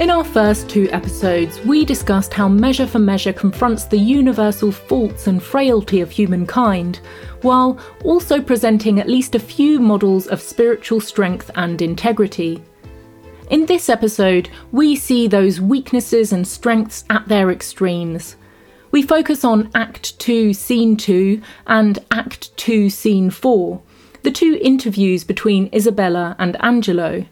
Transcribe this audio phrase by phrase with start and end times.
[0.00, 5.26] In our first two episodes, we discussed how Measure for Measure confronts the universal faults
[5.26, 7.00] and frailty of humankind,
[7.42, 12.64] while also presenting at least a few models of spiritual strength and integrity.
[13.50, 18.36] In this episode, we see those weaknesses and strengths at their extremes.
[18.92, 23.82] We focus on Act 2, Scene 2 and Act 2, Scene 4,
[24.22, 27.26] the two interviews between Isabella and Angelo.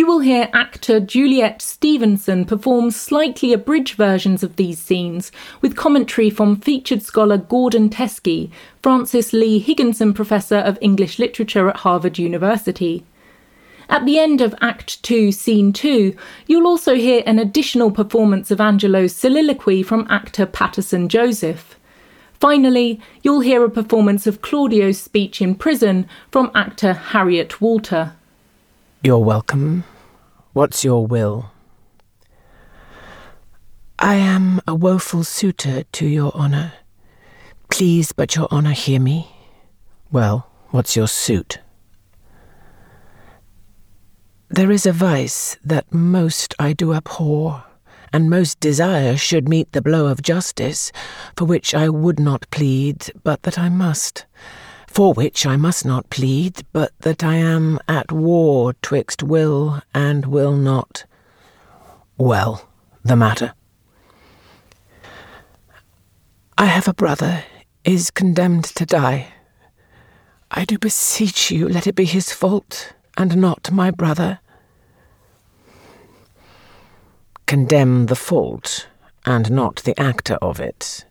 [0.00, 6.30] You will hear actor Juliet Stevenson perform slightly abridged versions of these scenes, with commentary
[6.30, 8.50] from featured scholar Gordon Teskey,
[8.82, 13.04] Francis Lee Higginson Professor of English Literature at Harvard University.
[13.90, 18.58] At the end of Act 2, Scene 2, you'll also hear an additional performance of
[18.58, 21.78] Angelo's soliloquy from actor Paterson Joseph.
[22.32, 28.14] Finally, you'll hear a performance of Claudio's speech in prison from actor Harriet Walter.
[29.02, 29.84] You're welcome.
[30.52, 31.52] What's your will?
[33.98, 36.74] I am a woeful suitor to your honour.
[37.70, 39.34] Please, but your honour, hear me.
[40.12, 41.60] Well, what's your suit?
[44.50, 47.64] There is a vice that most I do abhor,
[48.12, 50.92] and most desire should meet the blow of justice,
[51.38, 54.26] for which I would not plead, but that I must
[54.90, 60.26] for which I must not plead, but that I am at war twixt will and
[60.26, 61.04] will not.
[62.18, 62.68] Well,
[63.04, 63.54] the matter.
[66.58, 67.44] I have a brother,
[67.84, 69.28] is condemned to die.
[70.50, 74.40] I do beseech you, let it be his fault, and not my brother.
[77.46, 78.88] Condemn the fault,
[79.24, 81.04] and not the actor of it.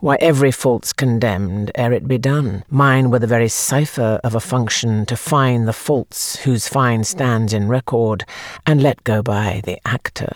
[0.00, 2.62] Why, every fault's condemned ere it be done.
[2.70, 7.52] Mine were the very cipher of a function to find the faults whose fine stands
[7.52, 8.24] in record,
[8.64, 10.32] and let go by the actor.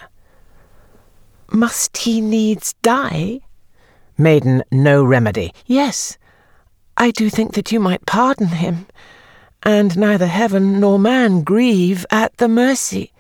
[1.52, 3.40] Must he needs die?
[4.18, 5.54] Maiden, no remedy.
[5.66, 6.18] Yes,
[6.96, 8.86] I do think that you might pardon him,
[9.62, 13.12] and neither heaven nor man grieve at the mercy.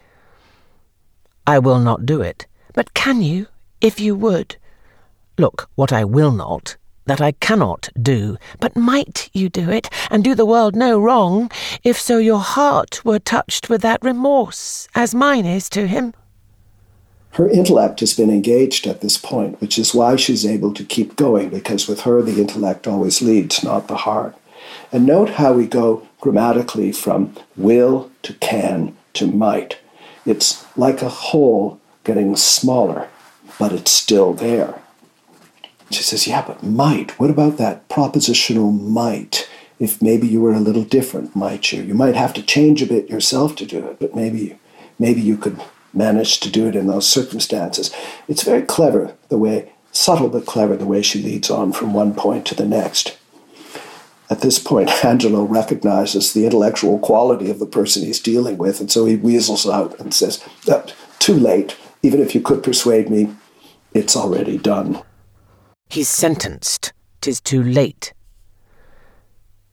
[1.46, 2.46] I will not do it.
[2.74, 3.46] But can you,
[3.80, 4.56] if you would?
[5.38, 6.76] Look, what I will not,
[7.06, 11.50] that I cannot do, but might you do it, and do the world no wrong,
[11.82, 16.14] if so your heart were touched with that remorse, as mine is to him?
[17.30, 21.16] Her intellect has been engaged at this point, which is why she's able to keep
[21.16, 24.36] going, because with her the intellect always leads, not the heart.
[24.92, 29.78] And note how we go grammatically from will to can to might.
[30.26, 33.08] It's like a hole getting smaller,
[33.58, 34.81] but it's still there.
[35.92, 37.18] She says, Yeah, but might.
[37.18, 39.48] What about that propositional might?
[39.78, 41.82] If maybe you were a little different, might you?
[41.82, 44.58] You might have to change a bit yourself to do it, but maybe,
[44.98, 45.60] maybe you could
[45.92, 47.92] manage to do it in those circumstances.
[48.28, 52.14] It's very clever the way, subtle but clever, the way she leads on from one
[52.14, 53.18] point to the next.
[54.30, 58.90] At this point, Angelo recognizes the intellectual quality of the person he's dealing with, and
[58.90, 60.86] so he weasels out and says, oh,
[61.18, 61.76] Too late.
[62.02, 63.34] Even if you could persuade me,
[63.94, 65.02] it's already done.
[65.92, 66.94] He's sentenced.
[67.20, 68.14] Tis too late.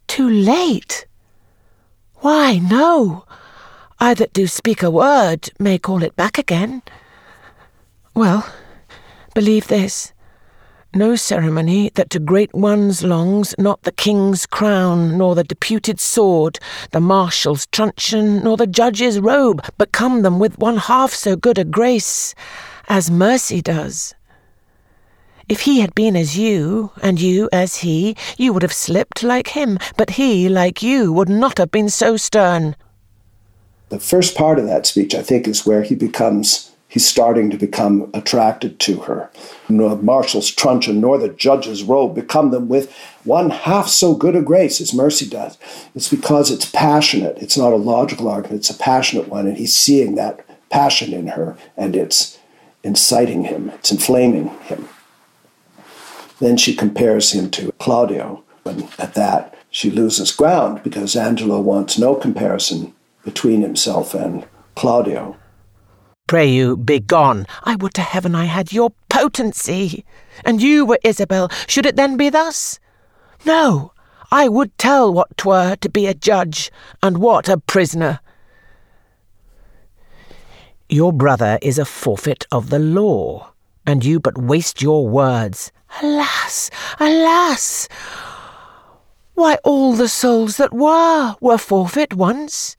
[0.08, 1.08] Too late?
[2.16, 3.24] Why, no.
[4.02, 6.82] I that do speak a word may call it back again.
[8.14, 8.46] Well,
[9.34, 10.12] believe this.
[10.94, 16.60] No ceremony that to great ones longs, not the king's crown, nor the deputed sword,
[16.92, 21.64] the marshal's truncheon, nor the judge's robe, become them with one half so good a
[21.64, 22.36] grace
[22.90, 24.16] as mercy does.
[25.50, 29.48] If he had been as you, and you as he, you would have slipped like
[29.48, 32.76] him, but he, like you, would not have been so stern.
[33.90, 37.58] The first part of that speech, I think, is where he becomes, he's starting to
[37.58, 39.32] become attracted to her.
[39.68, 42.94] Nor marshal's truncheon nor the judge's robe become them with
[43.24, 45.58] one half so good a grace as mercy does.
[45.96, 47.40] It's because it's passionate.
[47.40, 51.30] It's not a logical argument, it's a passionate one, and he's seeing that passion in
[51.30, 52.38] her, and it's
[52.84, 54.88] inciting him, it's inflaming him.
[56.40, 62.00] Then she compares him to Claudio, and at that she loses ground because Angelo wants
[62.00, 62.94] no comparison
[63.24, 65.36] between himself and Claudio.
[66.28, 67.46] Pray you, begone!
[67.64, 70.06] I would to heaven I had your potency!
[70.46, 72.80] And you were Isabel, should it then be thus?
[73.46, 73.94] No,
[74.32, 76.72] I would tell what twere to be a judge,
[77.02, 78.20] and what a prisoner.
[80.88, 83.52] Your brother is a forfeit of the law,
[83.86, 85.72] and you but waste your words.
[86.02, 86.70] Alas,
[87.00, 87.88] alas!
[89.34, 92.76] Why, all the souls that were were forfeit once,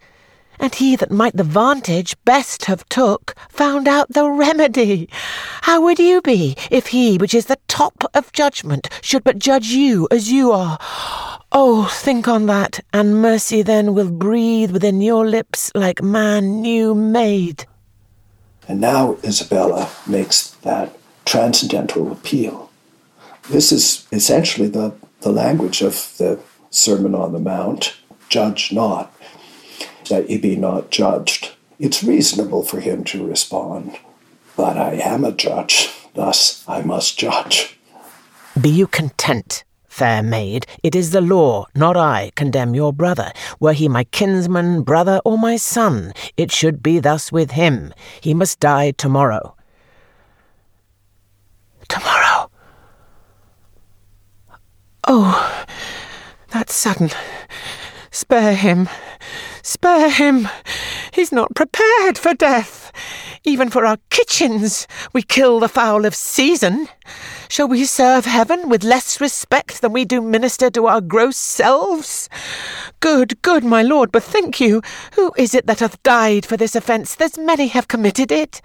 [0.59, 5.09] and he that might the vantage best have took found out the remedy.
[5.63, 9.69] How would you be if he which is the top of judgment should but judge
[9.69, 10.79] you as you are?
[11.53, 16.95] Oh, think on that, and mercy then will breathe within your lips like man new
[16.95, 17.67] made.
[18.69, 22.70] And now Isabella makes that transcendental appeal.
[23.51, 26.39] This is essentially the, the language of the
[26.71, 27.97] Sermon on the Mount
[28.29, 29.13] judge not
[30.09, 31.51] that ye be not judged.
[31.81, 33.99] It's reasonable for him to respond,
[34.57, 37.77] but I am a judge, thus I must judge.
[38.61, 40.65] Be you content, fair maid.
[40.85, 43.33] It is the law, not I, condemn your brother.
[43.59, 47.93] Were he my kinsman, brother, or my son, it should be thus with him.
[48.21, 49.57] He must die tomorrow.
[51.89, 52.30] Tomorrow.
[55.07, 55.65] Oh,
[56.49, 57.11] that's sudden.
[58.11, 58.89] Spare him.
[59.63, 60.49] Spare him.
[61.13, 62.93] He's not prepared for death.
[63.45, 66.89] Even for our kitchens, we kill the fowl of season.
[67.49, 72.29] Shall we serve heaven with less respect than we do minister to our gross selves?
[73.01, 74.83] Good, good, my lord, bethink you.
[75.15, 77.15] Who is it that hath died for this offence?
[77.15, 78.61] There's many have committed it.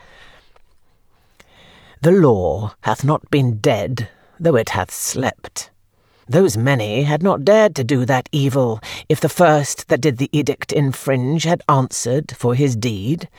[2.02, 4.10] The law hath not been dead,
[4.40, 5.70] though it hath slept.
[6.28, 10.30] Those many had not dared to do that evil if the first that did the
[10.32, 13.30] edict infringe had answered for his deed.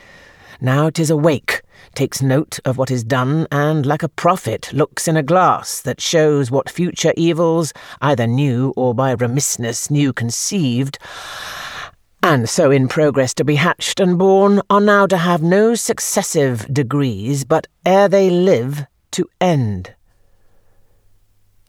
[0.61, 1.63] Now 'tis awake,
[1.95, 5.99] takes note of what is done, and like a prophet looks in a glass that
[5.99, 10.97] shows what future evils, either new or by remissness new conceived,
[12.23, 16.73] and so in progress to be hatched and born, are now to have no successive
[16.73, 19.93] degrees, but ere they live, to end.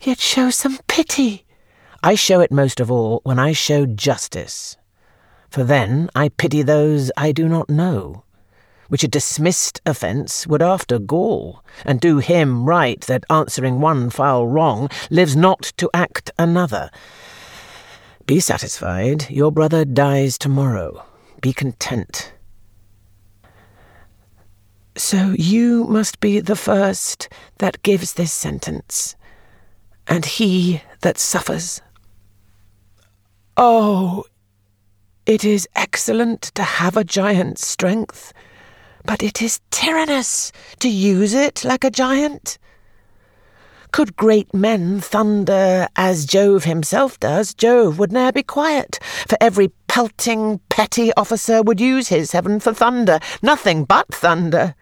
[0.01, 1.45] Yet show some pity.
[2.05, 4.77] I show it most of all when I show justice.
[5.51, 8.23] For then I pity those I do not know,
[8.89, 14.47] which a dismissed offence would after gall, and do him right that answering one foul
[14.47, 16.91] wrong lives not to act another.
[18.25, 21.05] Be satisfied, your brother dies tomorrow.
[21.41, 22.33] Be content.
[24.95, 27.29] So you must be the first
[27.59, 29.17] that gives this sentence
[30.09, 31.81] and he that suffers.
[33.57, 34.25] Oh,
[35.27, 38.33] it is excellent to have a giant's strength,
[39.05, 42.59] but it is tyrannous to use it like a giant.
[43.91, 49.71] Could great men thunder as Jove himself does, Jove would ne'er be quiet, for every
[49.89, 54.75] pelting petty officer would use his heaven for thunder, nothing but thunder.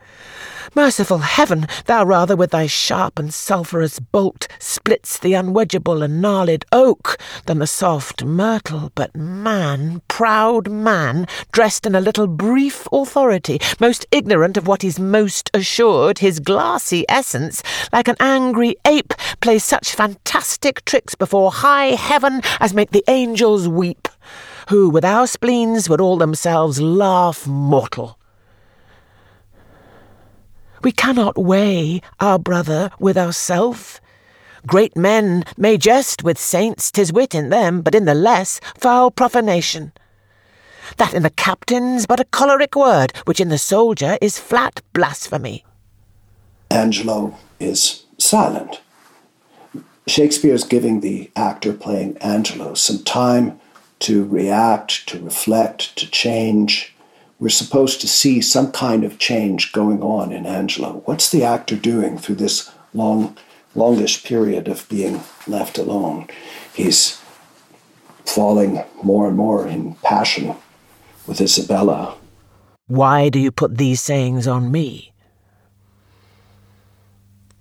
[0.75, 6.67] Merciful heaven, thou rather with thy sharp and sulphurous bolt splits the unwedgeable and gnarled
[6.70, 7.17] oak
[7.47, 8.93] than the soft myrtle.
[8.94, 14.99] But man, proud man, dressed in a little brief authority, most ignorant of what is
[14.99, 21.94] most assured, his glassy essence, like an angry ape, plays such fantastic tricks before high
[21.94, 24.08] heaven as make the angels weep,
[24.68, 28.18] who with our spleens would all themselves laugh mortal.
[30.82, 34.00] We cannot weigh our brother with ourself.
[34.66, 39.10] Great men may jest with saints, tis wit in them, but in the less foul
[39.10, 39.92] profanation.
[40.96, 45.64] That in the captain's but a choleric word, which in the soldier is flat blasphemy.
[46.70, 48.81] Angelo is silent.
[50.06, 53.60] Shakespeare's giving the actor playing Angelo some time
[54.00, 56.94] to react, to reflect, to change,
[57.38, 61.03] we're supposed to see some kind of change going on in Angelo.
[61.05, 63.36] What's the actor doing through this long,
[63.74, 66.29] longish period of being left alone?
[66.72, 67.20] He's
[68.24, 70.56] falling more and more in passion
[71.26, 72.17] with Isabella.
[72.86, 75.12] Why do you put these sayings on me?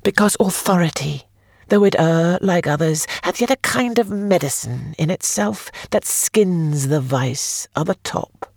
[0.03, 1.23] Because authority,
[1.67, 6.87] though it err like others, hath yet a kind of medicine in itself that skins
[6.87, 8.51] the vice of the top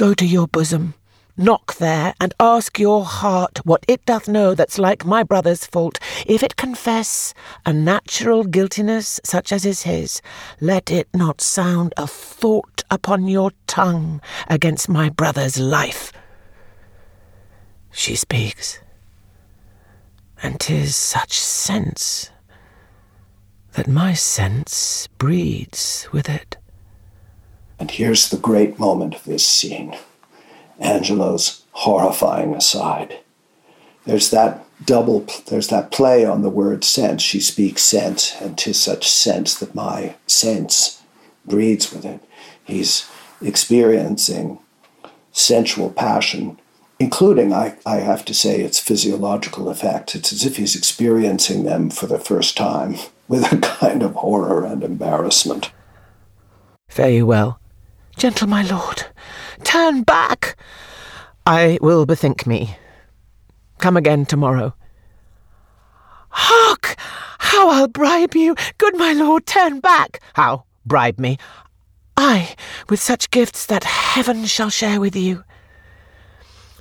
[0.00, 0.94] Go to your bosom,
[1.36, 5.98] knock there, and ask your heart what it doth know that's like my brother's fault.
[6.26, 7.34] If it confess
[7.66, 10.22] a natural guiltiness such as is his,
[10.58, 16.14] let it not sound a thought upon your tongue against my brother's life.
[17.90, 18.80] She speaks,
[20.42, 22.30] and 'tis such sense
[23.72, 26.56] that my sense breeds with it.
[27.78, 29.96] And here's the great moment of this scene
[30.78, 33.18] Angelo's horrifying aside.
[34.06, 37.22] There's that double, there's that play on the word sense.
[37.22, 41.02] She speaks sense, and 'tis such sense that my sense
[41.44, 42.20] breeds with it.
[42.64, 43.06] He's
[43.42, 44.58] experiencing
[45.32, 46.59] sensual passion,
[47.00, 50.14] including, I, I have to say, its physiological effects.
[50.14, 54.64] It's as if he's experiencing them for the first time with a kind of horror
[54.64, 55.72] and embarrassment.
[56.88, 57.58] Fare you well.
[58.16, 59.06] Gentle my lord,
[59.64, 60.56] turn back!
[61.46, 62.76] I will bethink me.
[63.78, 64.74] Come again tomorrow.
[66.28, 66.96] Hark!
[67.38, 68.54] How I'll bribe you!
[68.76, 70.20] Good my lord, turn back!
[70.34, 70.64] How?
[70.84, 71.38] Bribe me?
[72.16, 72.54] I,
[72.90, 75.44] with such gifts that heaven shall share with you.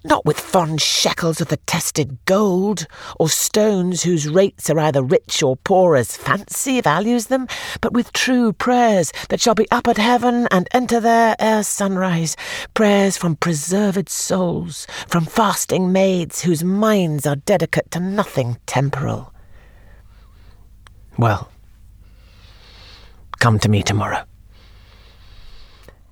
[0.03, 2.87] Not with fond shekels of the tested gold,
[3.19, 7.47] or stones whose rates are either rich or poor as fancy values them,
[7.81, 12.37] but with true prayers that shall be up at heaven and enter there ere sunrise,
[12.73, 19.33] prayers from preserved souls, from fasting maids whose minds are dedicate to nothing temporal.
[21.17, 21.51] Well,
[23.39, 24.23] come to me tomorrow.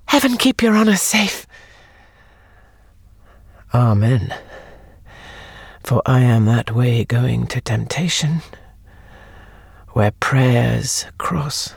[0.04, 1.46] Heaven keep your honour safe.
[3.74, 4.34] Amen.
[5.84, 8.40] For I am that way going to temptation,
[9.90, 11.74] where prayers cross.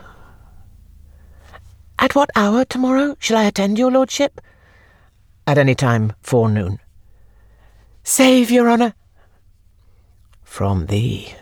[1.98, 4.40] At what hour tomorrow shall I attend your lordship?
[5.46, 6.78] At any time forenoon.
[8.04, 8.94] Save your honour.
[10.42, 11.34] From thee,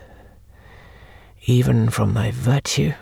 [1.46, 2.92] even from thy virtue.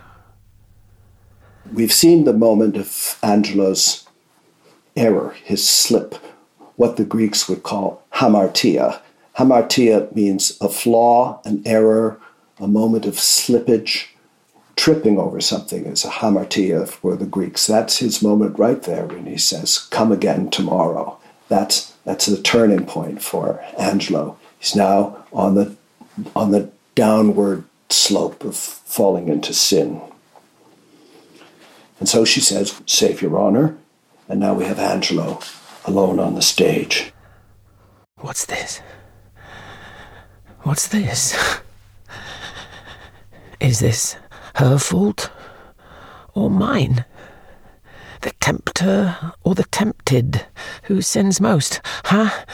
[1.73, 4.07] We've seen the moment of Angelo's
[4.95, 6.15] error, his slip,
[6.79, 9.01] what the Greeks would call hamartia.
[9.37, 12.17] Hamartia means a flaw, an error,
[12.57, 14.07] a moment of slippage.
[14.77, 17.67] Tripping over something is a hamartia for the Greeks.
[17.67, 21.19] That's his moment right there when he says, Come again tomorrow.
[21.49, 24.37] That's, that's the turning point for Angelo.
[24.57, 25.75] He's now on the,
[26.33, 29.99] on the downward slope of falling into sin.
[31.99, 33.77] And so she says, Save your honor.
[34.29, 35.41] And now we have Angelo
[35.85, 37.13] alone on the stage.
[38.17, 38.81] What's this?
[40.61, 41.35] What's this?
[43.59, 44.17] Is this
[44.55, 45.31] her fault
[46.33, 47.05] or mine?
[48.21, 50.45] The tempter or the tempted?
[50.83, 51.81] Who sins most?
[52.05, 52.45] Huh?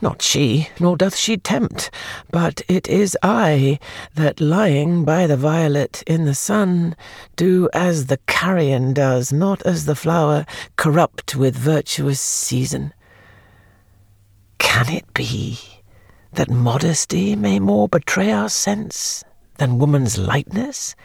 [0.00, 1.90] Not she, nor doth she tempt,
[2.30, 3.78] but it is I
[4.14, 6.96] that, lying by the violet in the sun,
[7.36, 12.92] do as the carrion does, not as the flower, corrupt with virtuous season.
[14.58, 15.58] Can it be
[16.32, 19.22] that modesty may more betray our sense
[19.58, 20.96] than woman's lightness?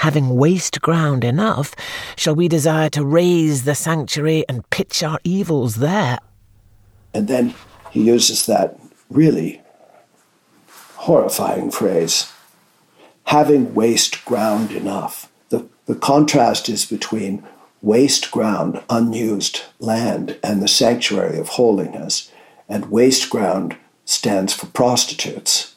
[0.00, 1.74] Having waste ground enough,
[2.16, 6.18] shall we desire to raise the sanctuary and pitch our evils there?
[7.14, 7.54] And then
[7.90, 8.78] he uses that
[9.10, 9.62] really
[10.96, 12.32] horrifying phrase
[13.26, 15.30] having waste ground enough.
[15.48, 17.44] The, the contrast is between
[17.82, 22.30] waste ground, unused land, and the sanctuary of holiness,
[22.68, 25.74] and waste ground stands for prostitutes.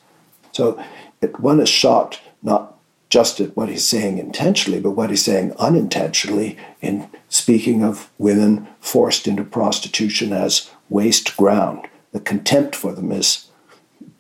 [0.52, 0.84] So
[1.22, 2.79] it, one is shocked not
[3.10, 8.68] just at what he's saying intentionally, but what he's saying unintentionally in speaking of women
[8.80, 11.88] forced into prostitution as waste ground.
[12.12, 13.48] The contempt for them is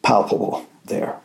[0.02, 1.18] palpable there.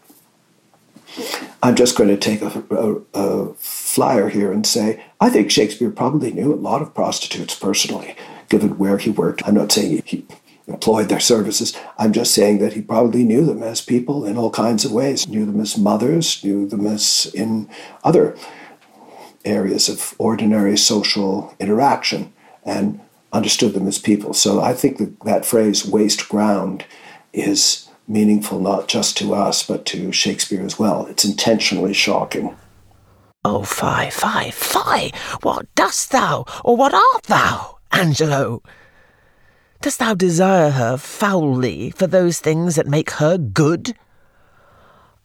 [1.63, 5.91] I'm just going to take a, a, a, flyer here and say I think Shakespeare
[5.91, 8.17] probably knew a lot of prostitutes personally,
[8.49, 9.47] given where he worked.
[9.47, 10.27] I'm not saying he,
[10.67, 11.77] employed their services.
[11.99, 15.29] I'm just saying that he probably knew them as people in all kinds of ways,
[15.29, 17.69] knew them as mothers, knew them as in
[18.03, 18.37] other
[19.45, 22.33] areas of ordinary social interaction,
[22.65, 23.01] and
[23.33, 24.33] understood them as people.
[24.33, 26.87] So I think that that phrase, waste ground,
[27.33, 31.07] is meaningful not just to us, but to Shakespeare as well.
[31.07, 32.57] It's intentionally shocking.
[33.45, 35.13] Oh, fie, fie, fie!
[35.43, 38.63] What dost thou, or what art thou, Angelo?
[39.85, 43.95] Dost thou desire her foully for those things that make her good?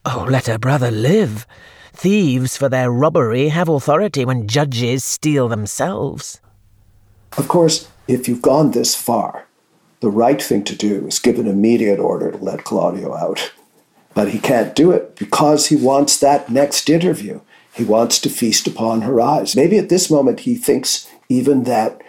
[0.03, 1.47] Oh, let her brother live.
[1.93, 6.41] Thieves for their robbery have authority when judges steal themselves.
[7.37, 9.47] Of course, if you've gone this far,
[10.01, 13.53] the right thing to do is give an immediate order to let Claudio out.
[14.13, 17.39] But he can't do it because he wants that next interview.
[17.73, 19.55] He wants to feast upon her eyes.
[19.55, 22.01] Maybe at this moment he thinks even that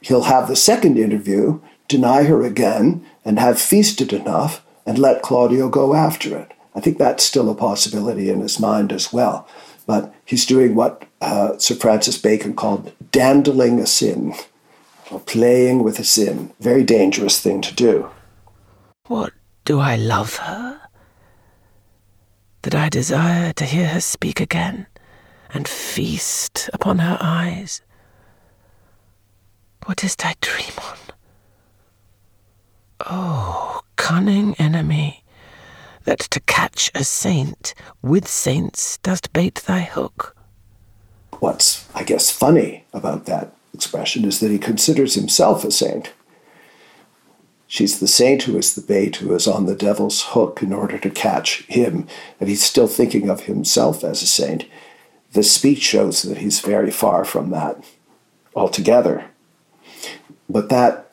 [0.00, 5.68] he'll have the second interview, deny her again, and have feasted enough and let Claudio
[5.68, 6.52] go after it.
[6.74, 9.48] I think that's still a possibility in his mind as well.
[9.86, 14.34] But he's doing what uh, Sir Francis Bacon called dandling a sin,
[15.10, 16.52] or playing with a sin.
[16.60, 18.10] Very dangerous thing to do.
[19.06, 19.32] What
[19.64, 20.80] do I love her?
[22.62, 24.86] That I desire to hear her speak again
[25.50, 27.82] and feast upon her eyes?
[29.86, 31.07] What is thy dream on?
[33.06, 35.22] Oh, cunning enemy,
[36.04, 40.36] that to catch a saint with saints dost bait thy hook.
[41.38, 46.12] What's, I guess, funny about that expression is that he considers himself a saint.
[47.68, 50.98] She's the saint who is the bait who is on the devil's hook in order
[50.98, 52.08] to catch him,
[52.40, 54.64] and he's still thinking of himself as a saint.
[55.32, 57.84] The speech shows that he's very far from that
[58.56, 59.26] altogether.
[60.48, 61.07] But that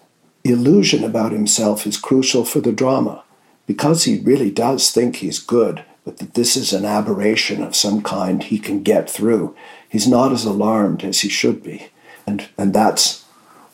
[0.52, 3.24] illusion about himself is crucial for the drama
[3.68, 8.02] because he really does think he's good, but that this is an aberration of some
[8.02, 9.56] kind he can get through.
[9.90, 11.90] He's not as alarmed as he should be.
[12.28, 13.25] And, and that's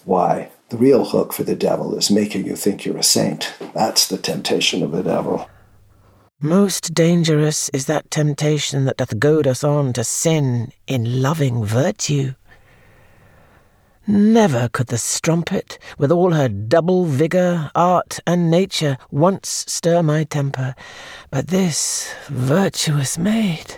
[0.05, 3.53] why the real hook for the devil is making you think you're a saint.
[3.73, 5.49] That's the temptation of the devil.
[6.39, 12.33] Most dangerous is that temptation that doth goad us on to sin in loving virtue.
[14.07, 20.23] Never could the strumpet, with all her double vigour, art, and nature, once stir my
[20.23, 20.73] temper,
[21.29, 23.75] but this virtuous maid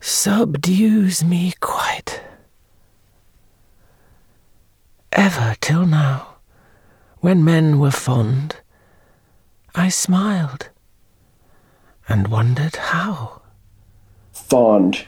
[0.00, 2.22] subdues me quite.
[5.12, 6.38] Ever till now,
[7.20, 8.56] when men were fond,
[9.76, 10.70] I smiled
[12.08, 13.42] and wondered how.
[14.32, 15.06] Fond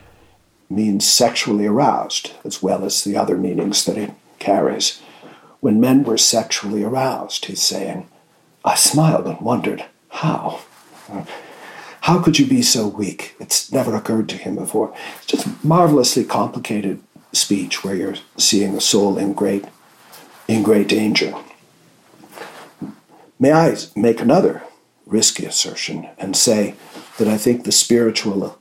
[0.74, 5.00] means sexually aroused, as well as the other meanings that it carries.
[5.60, 8.08] When men were sexually aroused, he's saying,
[8.64, 10.60] I smiled and wondered how.
[12.02, 13.34] How could you be so weak?
[13.40, 14.94] It's never occurred to him before.
[15.16, 17.02] It's just marvelously complicated
[17.32, 19.64] speech where you're seeing a soul in great
[20.46, 21.34] in great danger.
[23.38, 24.62] May I make another
[25.06, 26.74] risky assertion and say
[27.18, 28.58] that I think the spiritual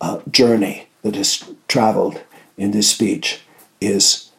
[0.00, 2.20] uh, journey that is traveled
[2.56, 3.42] in this speech
[3.80, 4.30] is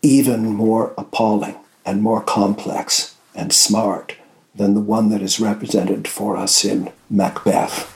[0.00, 4.14] even more appalling and more complex and smart
[4.54, 7.92] than the one that is represented for us in Macbeth.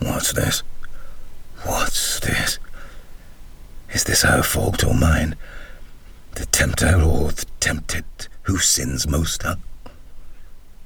[0.00, 0.62] What's this?
[1.64, 2.58] What's this?
[3.92, 5.36] Is this her fault or mine?
[6.34, 8.04] The tempter or the tempted,
[8.42, 9.56] who sins most, huh?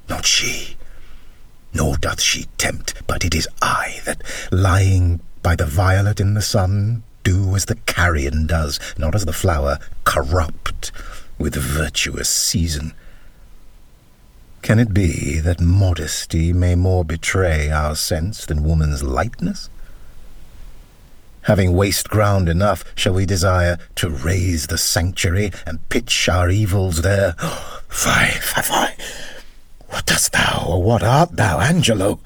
[0.08, 0.76] Not she.
[1.74, 6.42] Nor doth she tempt, but it is I that, lying by the violet in the
[6.42, 10.92] sun, do as the carrion does, not as the flower, corrupt
[11.38, 12.94] with virtuous season.
[14.62, 19.68] Can it be that modesty may more betray our sense than woman's lightness?
[21.42, 27.02] Having waste ground enough, shall we desire to raise the sanctuary and pitch our evils
[27.02, 27.32] there?
[27.88, 28.94] Fie, fie, fie!
[29.88, 32.20] What dost thou, or what art thou, Angelo?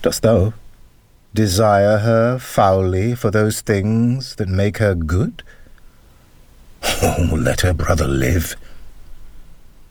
[0.00, 0.54] Dost thou
[1.34, 5.42] desire her foully for those things that make her good?
[6.82, 8.56] Oh, let her brother live.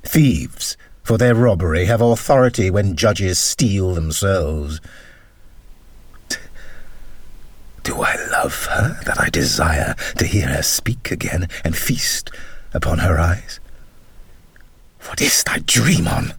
[0.04, 4.80] Thieves, for their robbery, have authority when judges steal themselves.
[7.84, 12.30] Do I love her that I desire to hear her speak again and feast
[12.73, 13.60] upon her eyes?
[15.08, 16.34] What is thy dream on?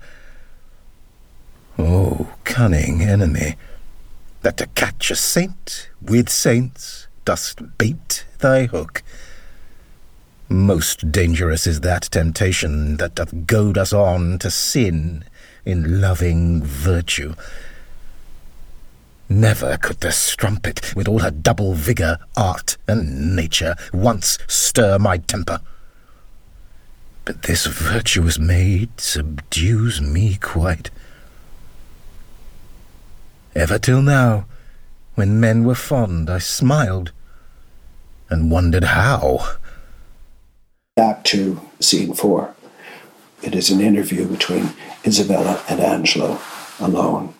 [1.78, 3.56] Oh, cunning enemy,
[4.42, 9.02] that to catch a saint with saints dost bait thy hook.
[10.48, 15.24] Most dangerous is that temptation that doth goad us on to sin
[15.64, 17.34] in loving virtue.
[19.28, 25.16] Never could the strumpet, with all her double vigour, art, and nature, once stir my
[25.16, 25.60] temper.
[27.24, 30.90] But this virtuous maid subdues me quite.
[33.54, 34.46] Ever till now,
[35.14, 37.12] when men were fond, I smiled
[38.30, 39.56] and wondered how.
[40.96, 42.54] Back to scene four.
[43.42, 44.70] It is an interview between
[45.04, 46.40] Isabella and Angelo
[46.80, 47.34] alone.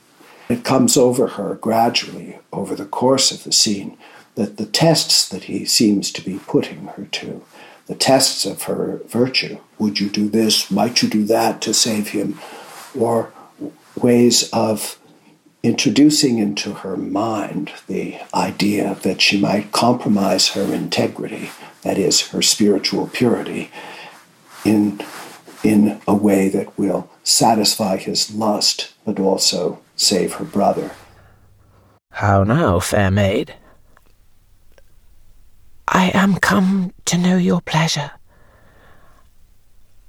[0.51, 3.97] It comes over her gradually over the course of the scene
[4.35, 7.43] that the tests that he seems to be putting her to,
[7.87, 12.09] the tests of her virtue, would you do this, might you do that to save
[12.09, 12.39] him,
[12.99, 13.33] or
[13.97, 14.99] ways of
[15.63, 21.51] introducing into her mind the idea that she might compromise her integrity,
[21.83, 23.71] that is, her spiritual purity,
[24.65, 25.01] in,
[25.63, 30.91] in a way that will satisfy his lust, but also save her brother.
[32.11, 33.55] How now, fair maid?
[35.87, 38.11] I am come to know your pleasure.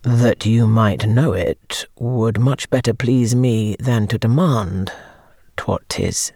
[0.02, 4.92] That you might know it would much better please me than to demand
[5.58, 6.32] twhat tis.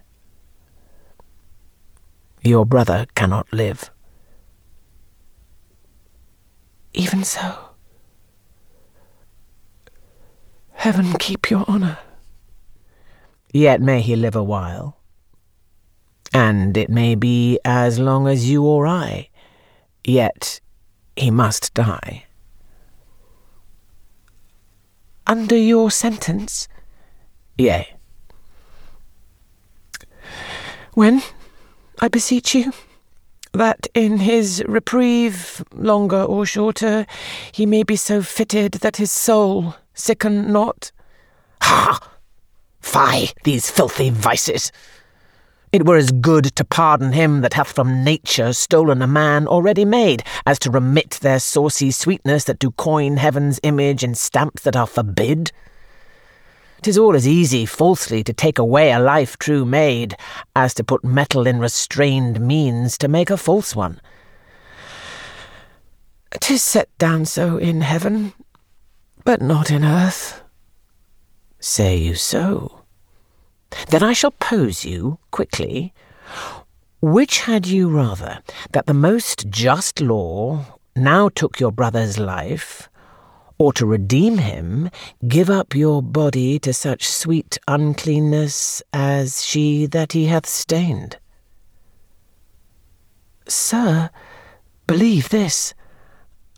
[2.41, 3.89] Your brother cannot live.
[6.93, 7.69] Even so.
[10.71, 11.97] Heaven keep your honour.
[13.51, 14.97] Yet may he live a while,
[16.33, 19.29] and it may be as long as you or I,
[20.03, 20.61] yet
[21.15, 22.25] he must die.
[25.25, 26.67] Under your sentence?
[27.57, 27.96] Yea.
[30.97, 31.21] When,
[31.99, 32.73] I beseech you,
[33.53, 37.05] that in his reprieve, longer or shorter,
[37.51, 40.91] he may be so fitted that his soul sicken not.
[41.61, 41.99] Ha!
[42.81, 44.71] Fie, these filthy vices!
[45.71, 49.85] It were as good to pardon him that hath from nature stolen a man already
[49.85, 54.75] made, as to remit their saucy sweetness that do coin heaven's image in stamps that
[54.75, 55.51] are forbid.
[56.81, 60.15] 'Tis all as easy falsely to take away a life true made,
[60.55, 63.99] as to put metal in restrained means to make a false one.
[66.39, 68.33] 'Tis set down so in heaven,
[69.23, 70.41] but not in earth.
[71.59, 72.83] Say you so?
[73.89, 75.93] Then I shall pose you quickly.
[77.01, 82.89] Which had you rather, that the most just law now took your brother's life,
[83.57, 84.89] or to redeem him,
[85.27, 91.17] give up your body to such sweet uncleanness as she that he hath stained?
[93.47, 94.09] Sir,
[94.85, 95.73] believe this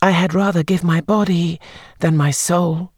[0.02, 1.60] I had rather give my body
[2.00, 2.92] than my soul.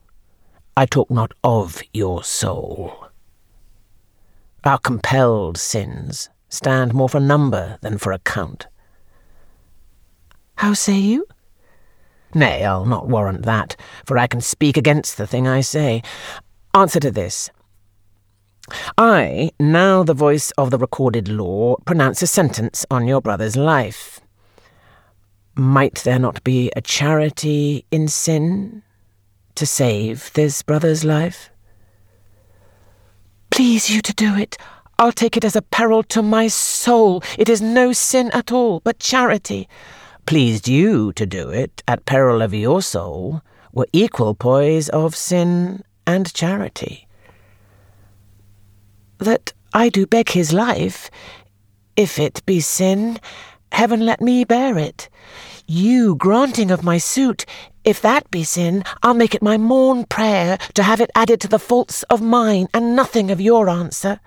[0.77, 3.07] I talk not of your soul.
[4.63, 8.67] Our compelled sins stand more for number than for account.
[10.55, 11.25] How say you?
[12.33, 16.01] Nay, I'll not warrant that, for I can speak against the thing I say.
[16.73, 17.49] Answer to this.
[18.97, 24.21] I, now the voice of the recorded law, pronounce a sentence on your brother's life.
[25.55, 28.83] Might there not be a charity in sin
[29.55, 31.49] to save this brother's life?
[33.49, 34.57] Please you to do it.
[34.97, 37.21] I'll take it as a peril to my soul.
[37.37, 39.67] It is no sin at all, but charity.
[40.25, 43.41] Pleased you to do it at peril of your soul
[43.73, 47.07] were equal poise of sin and charity.
[49.17, 51.09] That I do beg his life,
[51.95, 53.19] if it be sin,
[53.71, 55.09] heaven let me bear it.
[55.67, 57.45] You granting of my suit,
[57.83, 61.47] if that be sin, I'll make it my morn prayer to have it added to
[61.47, 64.19] the faults of mine, and nothing of your answer.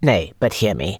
[0.00, 0.98] Nay, but hear me.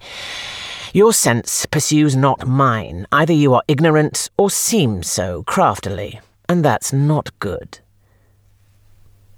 [0.94, 3.06] Your sense pursues not mine.
[3.10, 7.78] Either you are ignorant or seem so craftily, and that's not good.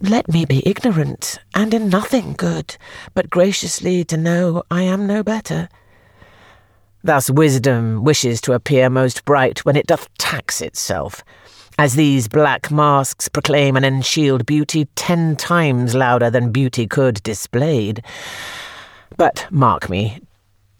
[0.01, 2.77] Let me be ignorant, and in nothing good,
[3.15, 5.69] but graciously to know I am no better.
[7.05, 11.23] Thus wisdom wishes to appear most bright when it doth tax itself,
[11.79, 18.03] as these black masks proclaim and enshield beauty ten times louder than beauty could displayed.
[19.17, 20.19] But mark me,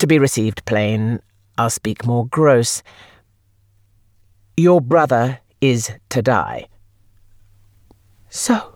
[0.05, 1.19] to be received plain,
[1.57, 2.83] I'll speak more gross.
[4.55, 6.67] Your brother is to die.
[8.29, 8.75] So.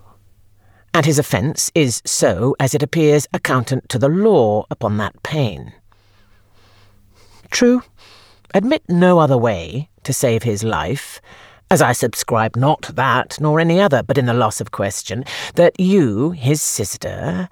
[0.94, 5.74] And his offence is so as it appears accountant to the law upon that pain.
[7.50, 7.82] True,
[8.54, 11.20] admit no other way to save his life,
[11.70, 15.78] as I subscribe not that nor any other, but in the loss of question, that
[15.78, 17.50] you, his sister,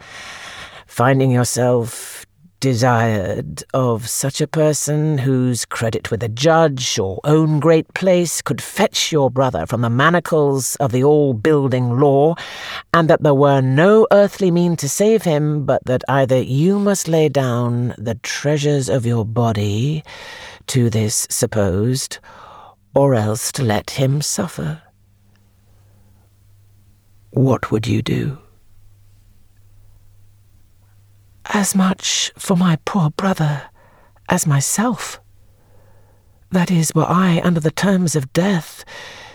[0.86, 2.25] finding yourself
[2.60, 8.60] desired of such a person whose credit with a judge or own great place could
[8.60, 12.34] fetch your brother from the manacles of the all building law,
[12.94, 17.08] and that there were no earthly mean to save him, but that either you must
[17.08, 20.02] lay down the treasures of your body
[20.66, 22.18] to this supposed,
[22.94, 24.82] or else to let him suffer.
[27.30, 28.38] What would you do?
[31.50, 33.62] As much for my poor brother
[34.28, 35.20] as myself.
[36.50, 38.84] That is, were I under the terms of death,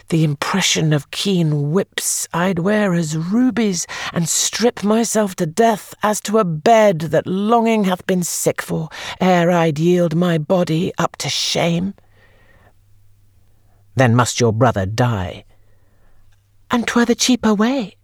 [0.09, 6.19] the impression of keen whips I'd wear as rubies, and strip myself to death as
[6.21, 11.15] to a bed that longing hath been sick for, ere I'd yield my body up
[11.17, 11.93] to shame.
[13.95, 15.45] Then must your brother die.
[16.69, 17.95] And twere the cheaper way.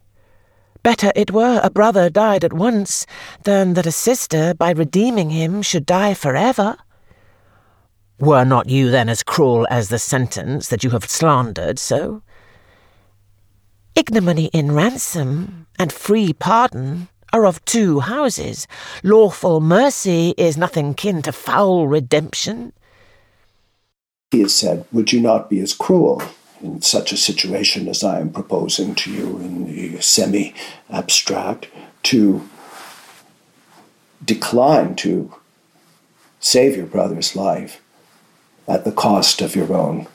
[0.84, 3.06] Better it were a brother died at once
[3.44, 6.78] than that a sister, by redeeming him, should die for ever.
[8.20, 12.24] Were not you then as cruel as the sentence that you have slandered so?
[13.96, 18.68] Ignominy in ransom and free pardon are of two houses.
[19.04, 22.74] Lawful mercy is nothing kin to foul redemption.
[24.32, 26.22] He has said, Would you not be as cruel
[26.62, 30.54] in such a situation as I am proposing to you in the semi
[30.90, 31.68] abstract
[32.04, 32.48] to
[34.24, 35.34] decline to
[36.40, 37.82] save your brother's life
[38.68, 40.08] at the cost of your own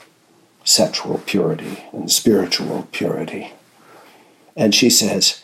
[0.64, 3.52] sexual purity and spiritual purity.
[4.56, 5.42] And she says,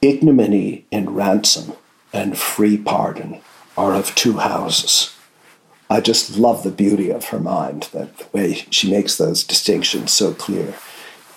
[0.00, 1.72] ignominy and ransom
[2.12, 3.40] and free pardon
[3.76, 5.16] are of two houses.
[5.92, 10.10] I just love the beauty of her mind, that the way she makes those distinctions
[10.10, 10.72] so clear.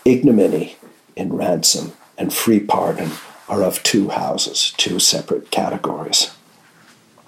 [0.05, 0.77] Ignominy
[1.17, 3.11] in ransom and free pardon
[3.49, 6.33] are of two houses, two separate categories.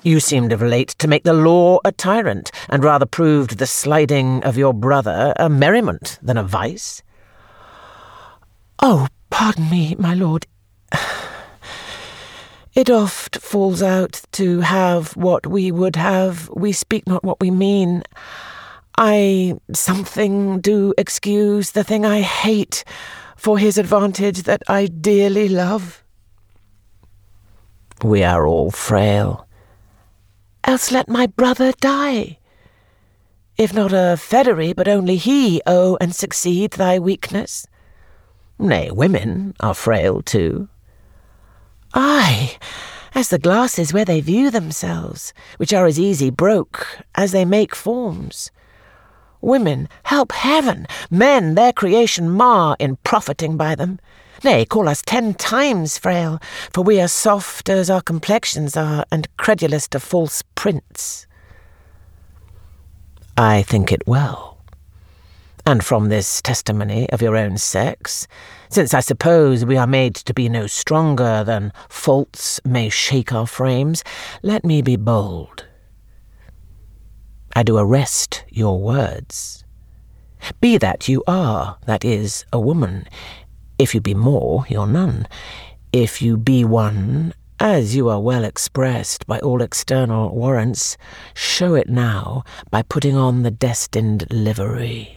[0.04, 4.42] You seemed of late to make the law a tyrant, and rather proved the sliding
[4.46, 7.04] of your brother a merriment than a vice.
[8.82, 10.48] Oh, pardon me, my lord.
[12.78, 17.50] It oft falls out to have what we would have, we speak not what we
[17.50, 18.04] mean.
[18.96, 22.84] I something do excuse the thing I hate
[23.36, 26.04] for his advantage that I dearly love.
[28.04, 29.48] We are all frail.
[30.64, 32.38] Else let my brother die.
[33.58, 37.66] If not a fedary, but only he owe and succeed thy weakness.
[38.60, 40.70] Nay, women are frail too.
[41.94, 42.58] Ay,
[43.16, 47.76] as the glasses where they view themselves, which are as easy broke as they make
[47.76, 48.52] forms.
[49.42, 54.00] Women help heaven, men their creation mar in profiting by them.
[54.44, 56.40] Nay, call us ten times frail,
[56.74, 61.26] for we are soft as our complexions are, and credulous to false prints.
[63.36, 64.57] I think it well.
[65.68, 68.26] And from this testimony of your own sex,
[68.70, 73.46] since I suppose we are made to be no stronger than faults may shake our
[73.46, 74.02] frames,
[74.42, 75.66] let me be bold.
[77.54, 79.66] I do arrest your words.
[80.62, 83.06] Be that you are, that is, a woman.
[83.78, 85.28] If you be more, you're none.
[85.92, 90.96] If you be one, as you are well expressed by all external warrants,
[91.34, 95.17] show it now by putting on the destined livery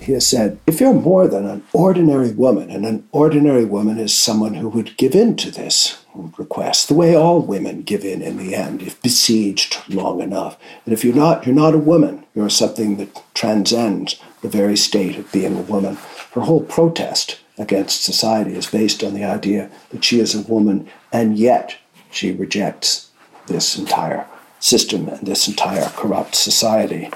[0.00, 4.16] he has said, if you're more than an ordinary woman, and an ordinary woman is
[4.16, 6.04] someone who would give in to this
[6.38, 10.58] request, the way all women give in in the end, if besieged long enough.
[10.84, 12.24] And if you're not, you're not a woman.
[12.34, 15.96] You're something that transcends the very state of being a woman.
[16.32, 20.88] Her whole protest against society is based on the idea that she is a woman,
[21.12, 21.76] and yet
[22.10, 23.10] she rejects
[23.46, 24.26] this entire
[24.60, 27.10] system and this entire corrupt society.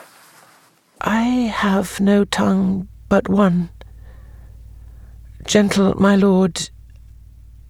[1.01, 1.23] I
[1.55, 3.71] have no tongue but one.
[5.47, 6.71] Gentle my lord,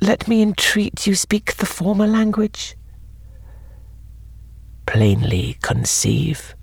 [0.01, 2.77] let me entreat you speak the former language.
[4.87, 6.55] Plainly conceive.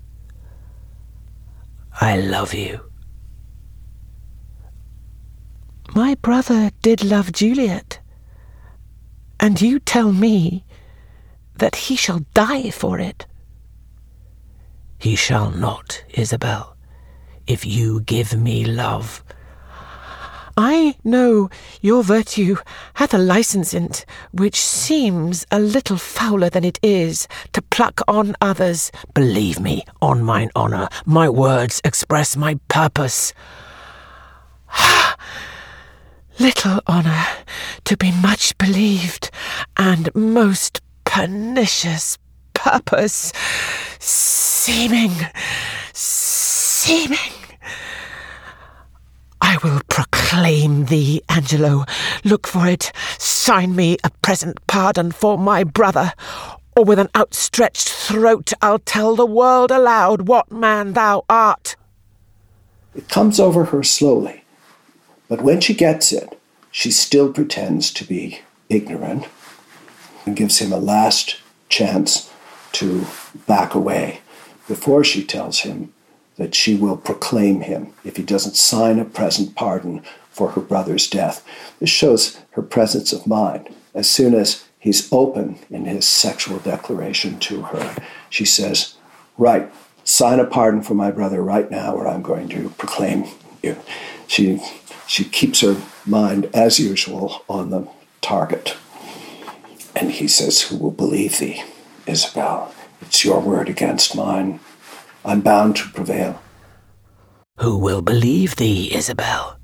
[2.00, 2.80] I love you.
[5.94, 8.00] My brother did love Juliet,
[9.38, 10.64] and you tell me
[11.56, 13.26] that he shall die for it.
[14.98, 16.76] He shall not, Isabel,
[17.46, 19.22] if you give me love.
[20.58, 21.50] I know
[21.82, 22.56] your virtue
[22.94, 28.34] hath a license in't, which seems a little fouler than it is, to pluck on
[28.40, 28.90] others.
[29.12, 33.34] Believe me, on mine honour, my words express my purpose.
[36.38, 37.26] little honour
[37.84, 39.30] to be much believed,
[39.76, 42.16] and most pernicious
[42.66, 43.32] purpose
[44.00, 45.12] seeming,
[45.92, 47.18] seeming.
[49.40, 51.84] I will proclaim thee, Angelo.
[52.24, 52.90] Look for it.
[53.18, 56.12] Sign me a present pardon for my brother,
[56.76, 61.76] or with an outstretched throat I'll tell the world aloud what man thou art.
[62.96, 64.42] It comes over her slowly,
[65.28, 66.36] but when she gets it,
[66.72, 69.28] she still pretends to be ignorant
[70.24, 71.36] and gives him a last
[71.68, 72.32] chance
[72.76, 73.06] to
[73.46, 74.20] back away
[74.68, 75.92] before she tells him
[76.36, 81.08] that she will proclaim him if he doesn't sign a present pardon for her brother's
[81.08, 81.46] death.
[81.80, 83.74] This shows her presence of mind.
[83.94, 87.96] As soon as he's open in his sexual declaration to her,
[88.28, 88.96] she says,
[89.38, 89.72] Right,
[90.04, 93.24] sign a pardon for my brother right now, or I'm going to proclaim
[93.62, 93.76] you.
[94.26, 94.60] She,
[95.06, 97.88] she keeps her mind, as usual, on the
[98.20, 98.76] target.
[99.94, 101.62] And he says, Who will believe thee?
[102.06, 104.60] Isabel, it's your word against mine.
[105.24, 106.40] I'm bound to prevail.
[107.58, 109.56] Who will believe thee, Isabel?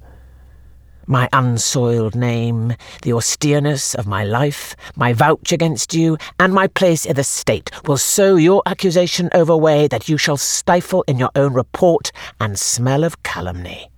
[1.06, 7.06] my unsoiled name, the austereness of my life, my vouch against you, and my place
[7.06, 11.52] i' the state will so your accusation overweigh that you shall stifle in your own
[11.52, 13.91] report and smell of calumny.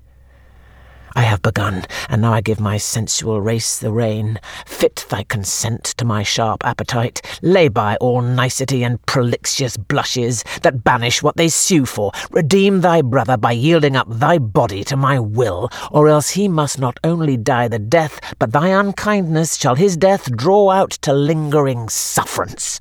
[1.16, 4.40] I have begun, and now I give my sensual race the rein.
[4.66, 7.22] Fit thy consent to my sharp appetite.
[7.40, 12.10] Lay by all nicety and prolixious blushes that banish what they sue for.
[12.30, 16.80] Redeem thy brother by yielding up thy body to my will, or else he must
[16.80, 21.88] not only die the death, but thy unkindness shall his death draw out to lingering
[21.88, 22.80] sufferance.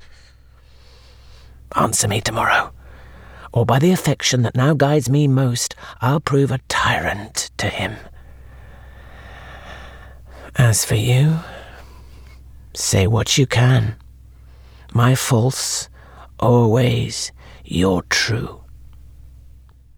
[1.76, 2.72] Answer me tomorrow
[3.52, 7.96] or by the affection that now guides me most, I'll prove a tyrant to him.
[10.56, 11.40] As for you,
[12.74, 13.96] say what you can.
[14.92, 15.88] My false,
[16.38, 17.32] always
[17.64, 18.62] your true.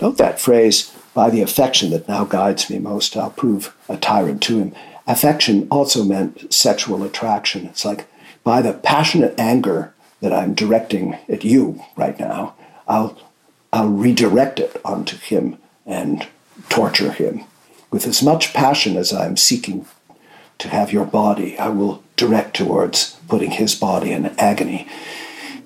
[0.01, 4.43] Note that phrase, by the affection that now guides me most, I'll prove a tyrant
[4.45, 4.75] to him.
[5.07, 7.67] Affection also meant sexual attraction.
[7.67, 8.07] It's like,
[8.43, 12.55] by the passionate anger that I'm directing at you right now,
[12.89, 13.19] I'll,
[13.75, 16.27] I'll redirect it onto him and
[16.71, 17.45] torture him
[17.91, 19.87] with as much passion as I'm seeking
[20.59, 24.89] to have your body, I will direct towards putting his body in agony.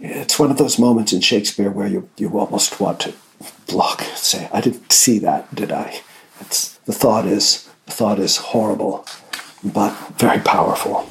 [0.00, 3.14] It's one of those moments in Shakespeare where you, you almost want to
[3.66, 6.00] block, say, I didn't see that, did I?
[6.40, 9.04] It's, the thought is the thought is horrible,
[9.64, 11.08] but very powerful.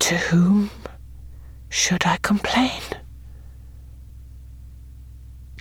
[0.00, 0.70] To whom
[1.68, 2.80] should I complain?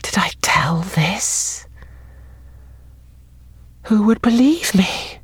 [0.01, 1.67] Did I tell this?
[3.83, 5.19] Who would believe me?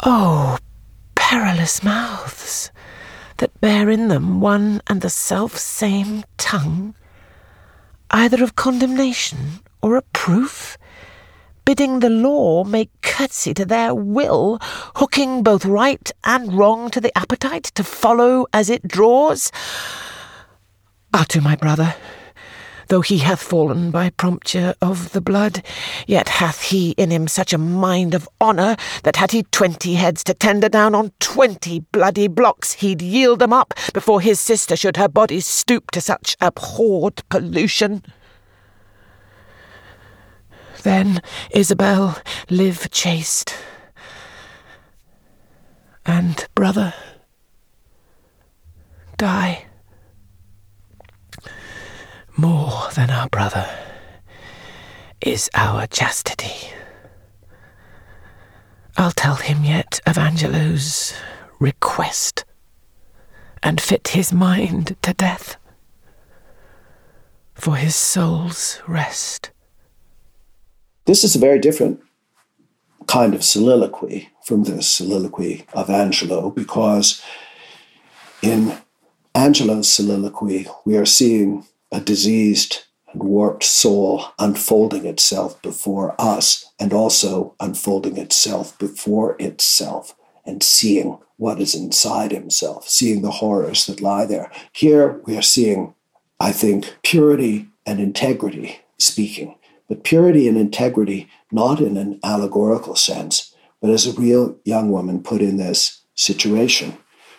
[0.00, 0.58] Oh,
[1.14, 2.70] perilous mouths
[3.38, 6.94] that bear in them one and the self same tongue,
[8.10, 10.76] either of condemnation or of proof,
[11.64, 14.58] bidding the law make curtsy to their will,
[14.96, 19.50] hooking both right and wrong to the appetite to follow as it draws.
[21.14, 21.94] Ah, to my brother,
[22.88, 25.64] Though he hath fallen by prompture of the blood,
[26.06, 30.22] yet hath he in him such a mind of honour that had he twenty heads
[30.24, 34.96] to tender down on twenty bloody blocks, he'd yield them up before his sister should
[34.96, 38.04] her body stoop to such abhorred pollution.
[40.84, 41.20] Then
[41.50, 42.18] Isabel
[42.48, 43.52] live chaste,
[46.04, 46.94] and brother
[49.16, 49.65] die
[52.36, 53.68] more than our brother
[55.20, 56.70] is our chastity.
[58.96, 61.14] I'll tell him yet of Angelo's
[61.58, 62.44] request
[63.62, 65.56] and fit his mind to death
[67.54, 69.50] for his soul's rest.
[71.06, 72.00] This is a very different
[73.06, 77.22] kind of soliloquy from the soliloquy of Angelo because
[78.42, 78.76] in
[79.34, 86.92] Angelo's soliloquy, we are seeing a diseased and warped soul unfolding itself before us and
[86.92, 94.00] also unfolding itself before itself and seeing what is inside himself, seeing the horrors that
[94.00, 94.50] lie there.
[94.72, 95.94] Here we are seeing,
[96.40, 99.56] I think, purity and integrity speaking,
[99.88, 105.22] but purity and integrity not in an allegorical sense, but as a real young woman
[105.22, 106.96] put in this situation.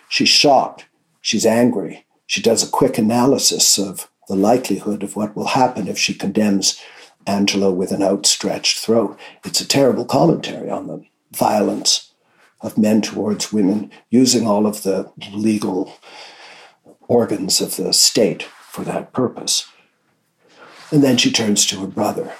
[0.09, 0.85] She's shocked,
[1.21, 5.97] she's angry, she does a quick analysis of the likelihood of what will happen if
[5.97, 6.81] she condemns
[7.25, 9.19] Angelo with an outstretched throat.
[9.43, 12.13] It's a terrible commentary on the violence
[12.61, 15.93] of men towards women, using all of the legal
[17.07, 19.67] organs of the state for that purpose.
[20.91, 22.33] And then she turns to her brother,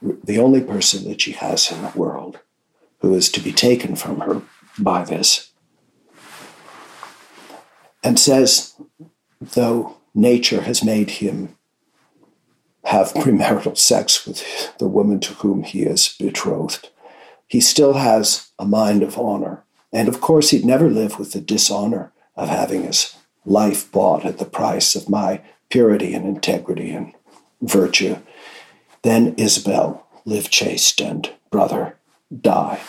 [0.00, 2.38] the only person that she has in the world
[3.00, 4.42] who is to be taken from her
[4.78, 5.52] by this,
[8.02, 8.74] and says,
[9.40, 11.56] though nature has made him
[12.84, 14.42] have premarital sex with
[14.78, 16.88] the woman to whom he is betrothed.
[17.46, 19.64] He still has a mind of honor.
[19.92, 23.14] And of course, he'd never live with the dishonor of having his
[23.44, 27.12] life bought at the price of my purity and integrity and
[27.62, 28.16] virtue.
[29.02, 31.98] Then Isabel, live chaste, and brother,
[32.40, 32.80] die.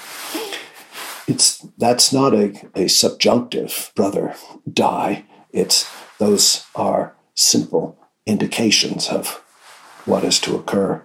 [1.27, 4.35] It's that's not a, a subjunctive brother
[4.71, 5.25] die.
[5.51, 9.43] It's those are simple indications of
[10.05, 11.03] what is to occur,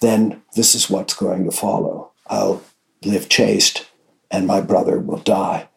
[0.00, 2.10] then this is what's going to follow.
[2.26, 2.62] I'll
[3.04, 3.86] live chaste
[4.30, 5.68] and my brother will die,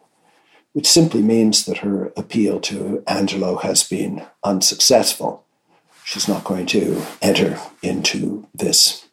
[0.72, 5.44] which simply means that her appeal to Angelo has been unsuccessful.
[6.04, 9.06] She's not going to enter into this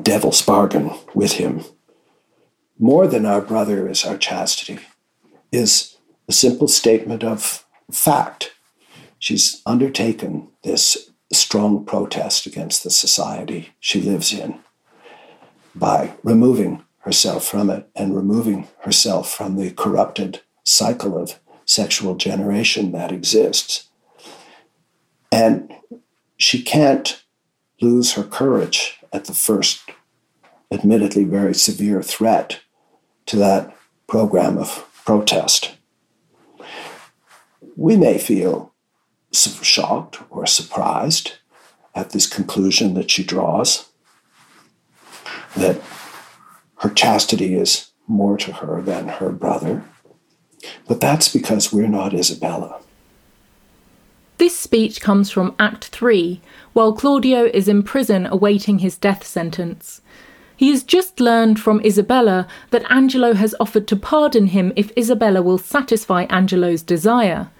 [0.00, 1.64] devil's bargain with him.
[2.78, 4.78] More than our brother is our chastity,
[5.52, 7.61] is a simple statement of
[7.92, 8.52] fact.
[9.18, 14.58] She's undertaken this strong protest against the society she lives in
[15.74, 22.92] by removing herself from it and removing herself from the corrupted cycle of sexual generation
[22.92, 23.88] that exists.
[25.30, 25.72] And
[26.36, 27.22] she can't
[27.80, 29.80] lose her courage at the first,
[30.70, 32.60] admittedly very severe threat
[33.26, 33.74] to that
[34.06, 35.76] program of protest.
[37.76, 38.74] We may feel
[39.32, 41.34] shocked or surprised
[41.94, 43.88] at this conclusion that she draws
[45.56, 45.80] that
[46.78, 49.84] her chastity is more to her than her brother.
[50.86, 52.80] But that's because we're not Isabella.
[54.38, 56.40] This speech comes from Act 3,
[56.72, 60.00] while Claudio is in prison awaiting his death sentence.
[60.56, 65.42] He has just learned from Isabella that Angelo has offered to pardon him if Isabella
[65.42, 67.50] will satisfy Angelo's desire.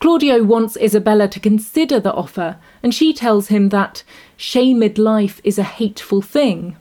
[0.00, 4.02] Claudio wants Isabella to consider the offer, and she tells him that
[4.36, 6.76] shamed life is a hateful thing.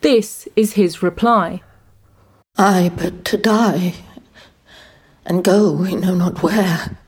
[0.00, 1.62] This is his reply
[2.58, 3.94] I but to die,
[5.24, 6.98] and go we know not where.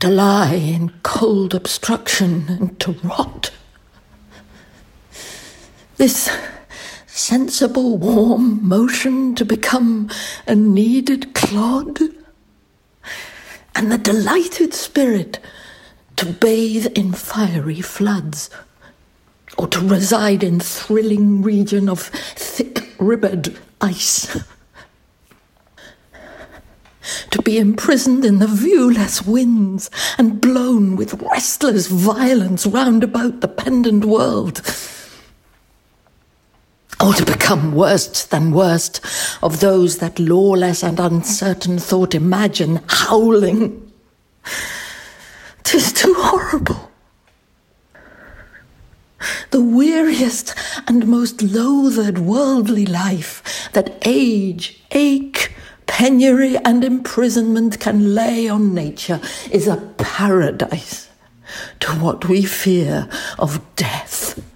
[0.00, 3.50] To lie in cold obstruction and to rot.
[5.96, 6.30] This
[7.06, 10.10] sensible warm motion to become
[10.46, 11.98] a kneaded clod
[13.76, 15.38] and the delighted spirit
[16.16, 18.48] to bathe in fiery floods,
[19.58, 24.42] or to reside in thrilling region of thick ribbed ice.
[27.30, 33.48] To be imprisoned in the viewless winds and blown with restless violence round about the
[33.48, 34.62] pendant world
[37.06, 39.00] or to become worst than worst
[39.40, 43.92] of those that lawless and uncertain thought imagine howling.
[45.62, 46.90] Tis too horrible.
[49.52, 50.52] The weariest
[50.88, 55.54] and most loathed worldly life that age, ache,
[55.86, 59.20] penury, and imprisonment can lay on nature
[59.52, 61.08] is a paradise
[61.80, 64.55] to what we fear of death.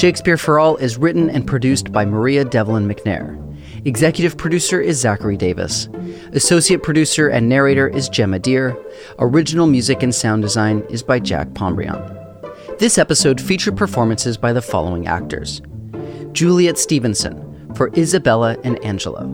[0.00, 3.36] Shakespeare for All is written and produced by Maria Devlin McNair.
[3.84, 5.90] Executive producer is Zachary Davis.
[6.32, 8.74] Associate producer and narrator is Gemma Deer.
[9.18, 11.98] Original music and sound design is by Jack Pombrion.
[12.78, 15.60] This episode featured performances by the following actors
[16.32, 19.28] Juliet Stevenson for Isabella and Angelo.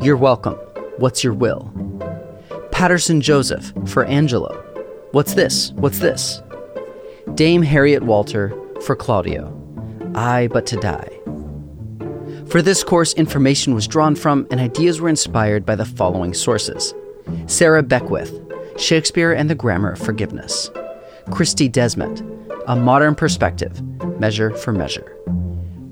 [0.00, 0.54] You're welcome.
[0.96, 1.70] What's your will?
[2.72, 4.54] Paterson Joseph for Angelo.
[5.12, 5.72] What's this?
[5.72, 6.40] What's this?
[7.34, 9.57] Dame Harriet Walter for Claudio.
[10.18, 11.08] I but to die.
[12.48, 16.92] For this course, information was drawn from and ideas were inspired by the following sources.
[17.46, 18.34] Sarah Beckwith,
[18.78, 20.70] Shakespeare and the Grammar of Forgiveness,
[21.30, 22.20] Christy Desmet,
[22.66, 23.80] A Modern Perspective,
[24.18, 25.16] Measure for Measure,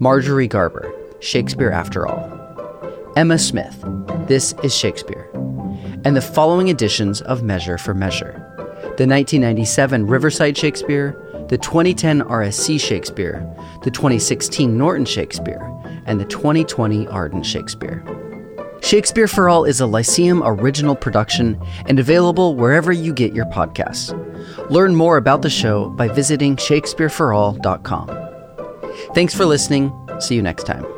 [0.01, 3.85] Marjorie Garber, Shakespeare After All, Emma Smith,
[4.27, 5.31] This is Shakespeare,
[6.05, 8.43] and the following editions of Measure for Measure.
[8.97, 13.47] The 1997 Riverside Shakespeare, the 2010 RSC Shakespeare,
[13.83, 15.63] the 2016 Norton Shakespeare,
[16.07, 18.05] and the 2020 Arden Shakespeare.
[18.81, 24.13] Shakespeare for All is a Lyceum original production and available wherever you get your podcasts.
[24.71, 28.11] Learn more about the show by visiting shakespeareforall.com.
[29.15, 29.93] Thanks for listening.
[30.21, 30.96] See you next time.